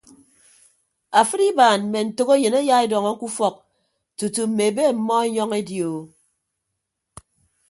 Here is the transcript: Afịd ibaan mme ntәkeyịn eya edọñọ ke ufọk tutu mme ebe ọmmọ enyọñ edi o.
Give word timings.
Afịd 1.19 1.41
ibaan 1.49 1.81
mme 1.85 1.99
ntәkeyịn 2.07 2.55
eya 2.59 2.75
edọñọ 2.85 3.11
ke 3.19 3.25
ufọk 3.27 3.55
tutu 4.17 4.41
mme 4.47 4.63
ebe 4.69 4.81
ọmmọ 4.91 5.13
enyọñ 5.27 5.51
edi 5.59 5.77
o. 5.89 5.91